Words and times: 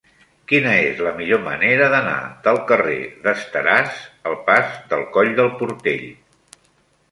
Quina 0.51 0.69
és 0.85 1.01
la 1.07 1.11
millor 1.19 1.41
manera 1.47 1.89
d'anar 1.95 2.15
del 2.47 2.57
carrer 2.73 2.97
d'Esteràs 3.27 4.01
al 4.31 4.41
pas 4.51 4.75
del 4.95 5.07
Coll 5.19 5.33
del 5.43 5.55
Portell? 5.63 6.11